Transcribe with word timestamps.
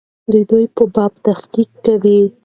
دوی 0.49 0.65
په 0.75 0.83
باب 0.93 1.13
یې 1.17 1.21
تحقیق 1.25 1.69
کاوه. 1.83 2.17